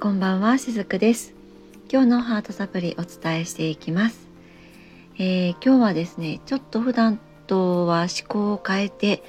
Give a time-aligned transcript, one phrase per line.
[0.00, 1.34] こんばんはしずくです
[1.92, 4.30] 今日のハートサプリお伝えしていきます、
[5.18, 9.22] えー、今日はですねちょっと普段とは思考を変えて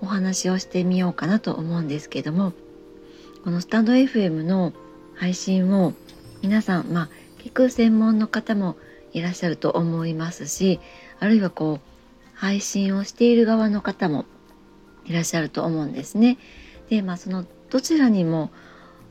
[0.00, 2.54] お話をしてみようかなと思うんですけども
[3.44, 4.72] このスタンド FM の
[5.14, 5.92] 配信を
[6.42, 7.08] 皆さんまあ
[7.38, 8.76] 聞く専門の方も
[9.12, 10.80] いらっしゃると思いますし
[11.20, 11.80] あるいはこう
[12.34, 14.24] 配信をしている側の方も
[15.04, 16.36] いらっしゃると思うんですね。
[16.90, 18.50] でまあそのどちらにも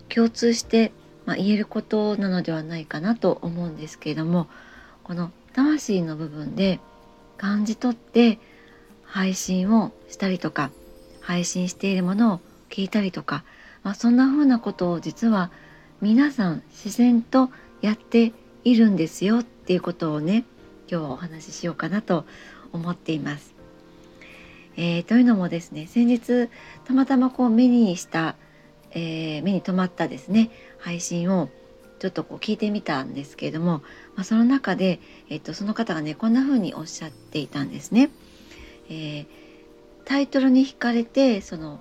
[0.10, 0.92] 共通して
[1.26, 4.48] まあ、言えることなのではないかなと思うんですけれども
[5.04, 6.80] この魂の部分で
[7.38, 8.40] 感じ取って
[9.04, 10.72] 配信をしたりとか
[11.22, 12.40] 配信しているものを
[12.70, 13.44] 聞いたりとか、
[13.84, 15.52] まあ、そんな風なことを実は
[16.02, 17.50] 皆さん自然と
[17.82, 20.46] やっているんですよっていうことをね
[20.90, 22.26] 今日はお話ししようかなと
[22.72, 23.56] 思っています。
[24.78, 26.50] えー、というのもですね先日
[26.84, 28.36] たまたまこう目にした
[28.96, 30.50] えー、目に留まったですね
[30.86, 31.50] 配信を
[31.98, 33.82] ちょっとこう聞いてみたんですけれども、
[34.16, 38.12] まあ、その中で、えっと、その方がねこんな風におっしゃっていたんですね。
[38.88, 39.26] えー、
[40.06, 41.80] タイトルに惹かれてその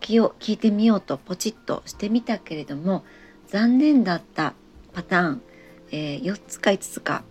[0.00, 3.04] 気を聞いてみようとポチッとしてみたけれども
[3.48, 4.52] 残念だった
[4.92, 5.42] パターン、
[5.90, 7.22] えー、4つか5つか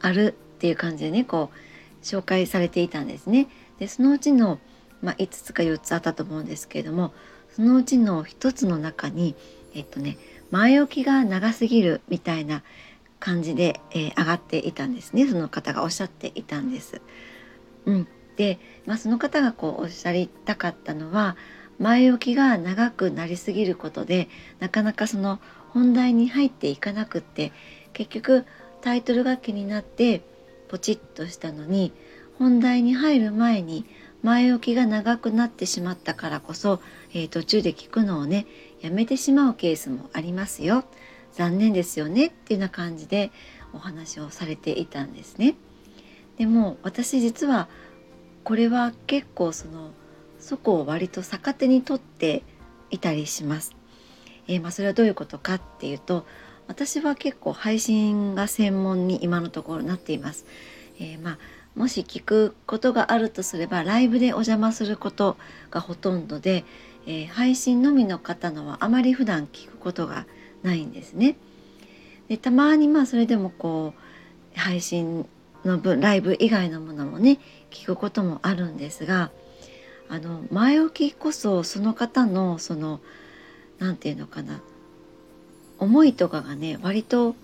[0.00, 3.48] あるっていう感じでねこう紹介されていたんですね。
[3.78, 4.58] でそのうちの、
[5.02, 7.12] まあ、5つか4つあったと思うんですけれども
[7.54, 9.34] そのうちの一つの中に
[9.74, 10.18] えっとね
[10.50, 12.62] 前置きが長すぎるみたいな
[13.18, 17.00] 感じで、えー、上がっていたんですねその方がおっしゃっていたんです。
[17.86, 21.36] うん、で、まあ、その方がこうおっしゃりたかったのは
[21.78, 24.28] 前置きが長くなりすぎることで
[24.60, 27.52] なかなかその本題に入っていかなくって
[27.92, 28.44] 結局
[28.82, 30.22] タイトルが気になって
[30.68, 31.92] ポチッとしたのに
[32.38, 33.84] 本題に入る前に
[34.22, 36.80] 前置きが長くなってしまったからこそ、
[37.12, 38.46] えー、途中で聞くのをね
[38.82, 40.84] やめてしまうケースもありますよ
[41.32, 43.30] 残念ですよねっていうような感じで
[43.72, 45.54] お話をされていたんですね。
[46.36, 47.68] でも私実は
[48.44, 49.92] これは結構その
[50.38, 52.42] そこを割と逆手にとって
[52.90, 53.74] いたりします。
[54.48, 56.26] えー、まあ、それはどういうことかっていうと
[56.66, 60.44] 私は結構配信が専門に今のところなっています。
[60.98, 61.38] えー、まあ
[61.74, 65.38] もし聞くことがあるとすればライブでお邪魔すること
[65.70, 66.64] がほとんどで、
[67.06, 70.26] えー、配信のみの方のはあまり普段聞くことが
[70.62, 71.36] ないんですね。
[72.28, 73.94] でたまにまあそれでもこ
[74.56, 75.26] う配信
[75.64, 77.38] の分ライブ以外のものもね
[77.70, 79.30] 聞くこともあるんですが
[80.08, 83.00] あの前置きこそその方のその
[83.78, 84.60] 何て言うのかな
[85.78, 87.34] 思いとかがね割と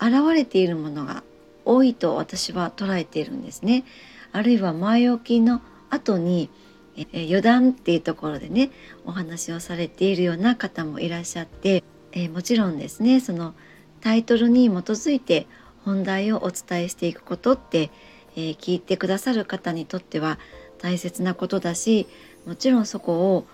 [0.00, 1.22] 現れているものが
[1.64, 3.84] 多いと私は捉えているんですね。
[4.32, 6.50] あるいは前置きの後に
[6.96, 8.70] え余談っていうところでね
[9.04, 13.54] お話をされているような方もいらっしゃって、えもちろんですねその
[14.00, 15.46] タイトルに基づいて
[15.84, 17.90] 本題をお伝えしていくことって、
[18.36, 20.38] えー、聞いてくださる方にとっては
[20.78, 22.06] 大切なことだし
[22.46, 23.46] もちろんそこを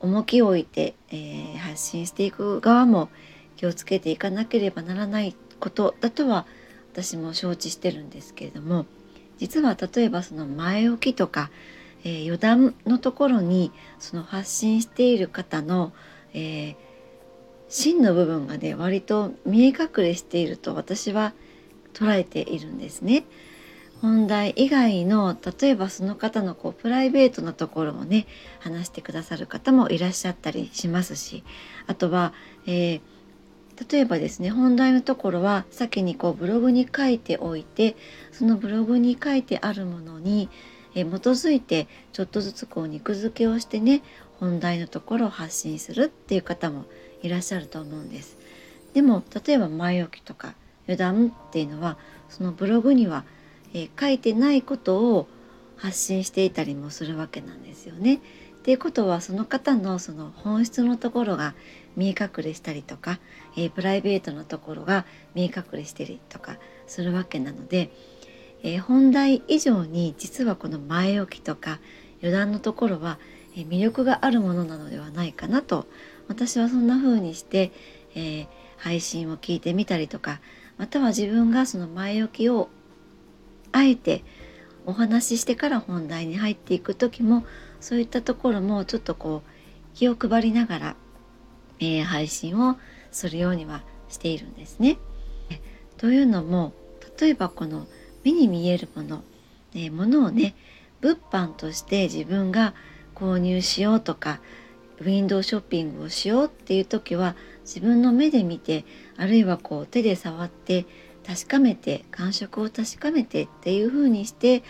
[0.00, 3.10] 重きを置いて、えー、発信していく側も
[3.56, 6.46] 気をつけていかなければならないことだとは
[6.92, 8.86] 私も承知してるんですけれども
[9.38, 11.50] 実は例えばその前置きとか、
[12.08, 15.92] えー、余談のところにその発信している方の、
[16.32, 16.76] えー、
[17.68, 21.34] 真の部分がね割と見え隠れしていると私は
[21.92, 23.24] 捉えているんですね。
[24.00, 28.26] 本題以外の例えばその方のこうプライベートなところをね
[28.60, 31.42] 話してくださる方もいらっしゃったりしますし
[31.88, 32.32] あとは、
[32.66, 33.00] えー
[33.90, 37.94] 例えばですね本題のところは先にこうブログに書いておいて
[38.32, 40.48] そのブログに書いてあるものに
[40.98, 44.02] え基づいてちょっとずつこう肉付けをしてね
[44.40, 46.84] 本題のところを発信するっていう方も
[47.22, 48.36] いらっしゃると思うんです。
[48.94, 50.54] でも例えば前置きとか
[50.86, 51.98] 余談っていうのは
[52.28, 53.24] そのブログには、
[53.74, 55.28] え書いてないことを
[55.76, 58.16] 発信していたりもするわけなんですよね。
[58.16, 58.18] っ
[58.62, 61.54] ていうことはその方のその本質のところが
[61.96, 63.18] 見え隠れしたりとか、
[63.56, 67.90] えー、プライベートなところが見え隠れしてりとかするわけなので、
[68.62, 71.78] えー、本題以上に実はこの前置きとか
[72.20, 73.18] 余談のところは、
[73.56, 75.86] え、魅力があるものなのではないかなと
[76.28, 77.72] 私はそんな風にして、
[78.14, 78.46] え
[78.76, 80.40] 配信を聞いてみたりとか
[80.76, 82.68] または自分がその前置きを
[83.72, 84.22] あえて
[84.86, 87.44] お話ししてから本題に入っていく時も
[87.80, 89.50] そういったところもちょっとこう
[89.94, 90.96] 気を配りながら
[91.80, 92.76] えー、配信を
[93.10, 94.98] するようにはしているんですね。
[95.96, 96.72] というのも
[97.20, 97.86] 例えばこの
[98.28, 99.22] 目に見えるもの、
[99.74, 100.54] え、ものをね
[101.00, 102.74] 物販として自分が
[103.14, 104.40] 購入しようとか
[105.00, 108.84] ウィンドウショッピングをしようっていう時は自分の目で見て
[109.16, 110.84] あるいはこう手で触って
[111.26, 114.62] 確かめて感触を確かめてっていう風にして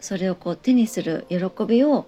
[0.00, 1.36] それをこう手にする喜
[1.66, 2.06] びを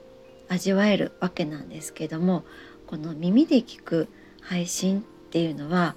[0.48, 2.44] 味わえるわけなんですけども
[2.86, 4.08] この耳で聞く
[4.40, 5.96] 配信っていうのは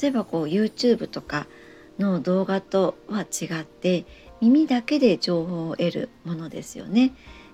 [0.00, 1.46] 例えばこう YouTube とか
[2.00, 4.04] の動画とは違って
[4.40, 7.08] 耳だけで情報を得るものですよね。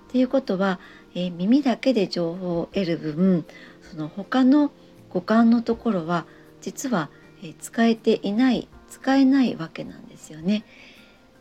[0.08, 0.78] っていうことは、
[1.14, 3.44] えー、耳だけで情報を得る分
[3.82, 4.70] その他の
[5.10, 6.26] 五感のところは
[6.60, 7.10] 実は、
[7.42, 10.64] えー、使えていない使えないわけなんですよね。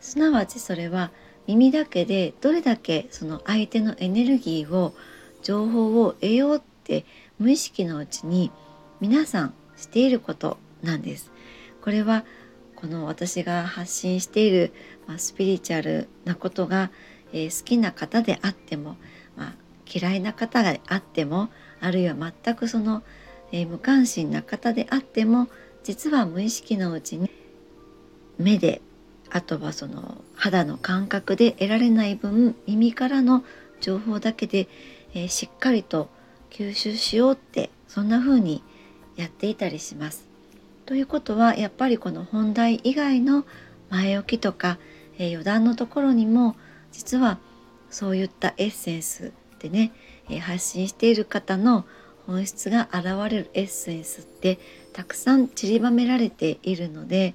[0.00, 1.10] すなわちそれは
[1.46, 4.94] 耳だけでどれだけその相手のエネルギーを
[5.42, 7.04] 情報を得ようって
[7.38, 8.50] 無意識のうちに
[9.00, 11.30] 皆さんしていることなんです。
[11.82, 12.24] これは
[12.76, 14.72] この私が発信している、
[15.06, 16.90] まあ、スピリチュアルなことが、
[17.32, 18.96] え、好きな方であっても、
[19.36, 19.54] まあ、
[19.92, 21.48] 嫌いな方であっても
[21.80, 23.02] あるいは全くその、
[23.52, 25.48] え、無関心な方であっても
[25.84, 27.30] 実は無意識のうちに
[28.38, 28.82] 目で
[29.30, 33.44] あとはその肌の感覚で得られない分耳からの
[33.80, 34.68] 情報だけで、
[35.14, 36.08] え、しっかりと
[36.50, 38.62] 吸収しようってそんな風に
[39.16, 40.25] やっていたりします。
[40.86, 43.44] ということはやっぱりこの本題以外の
[43.90, 44.78] 前置きとか、
[45.18, 46.54] えー、余談のところにも
[46.92, 47.38] 実は
[47.90, 49.92] そういったエッセンスでね、
[50.30, 51.84] えー、発信している方の
[52.26, 54.60] 本質が現れるエッセンスって
[54.92, 57.34] たくさん散りばめられているので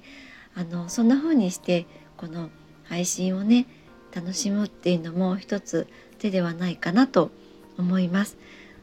[0.54, 2.48] あのそんな風にしてこの
[2.84, 3.66] 配信をね
[4.14, 5.86] 楽しむっていうのも一つ
[6.18, 7.30] 手ではないかなと
[7.78, 8.36] 思います。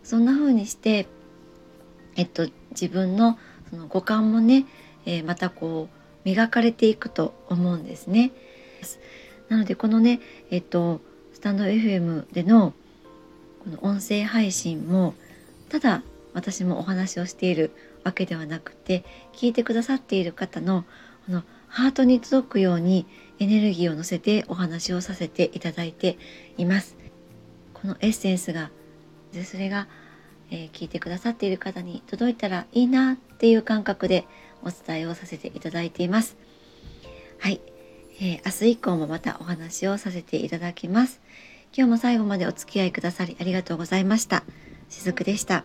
[0.04, 1.08] そんな風にして
[2.16, 3.38] えっと自分の
[3.70, 4.66] その五感もね、
[5.06, 8.32] えー、またこう磨かれていくと思うんですね。
[9.50, 10.20] なのでこのね
[10.52, 11.02] えっと
[11.34, 12.74] スタンド FM での
[13.64, 15.14] この音声配信も
[15.70, 17.72] ただ私もお話をしている
[18.04, 20.86] わけではなくて聞いてくださっている方の
[21.26, 23.06] このハートに届くように
[23.40, 26.18] エネルギーを乗せてお話をさせていただいて
[26.58, 26.98] います。
[27.74, 28.72] このエッセンスが
[29.32, 29.88] でそれが
[30.52, 34.26] えー、聞いてくださっている方に届いたらいいなっていう感覚で
[34.64, 36.38] お伝えをさせていただいています。
[37.40, 37.62] はい、
[38.20, 41.22] えー、明日以降もまたお話をさせていただきます。
[41.76, 44.44] 今日も最後までお付き合いくださりありがとうございました。
[44.90, 45.64] しずくでした。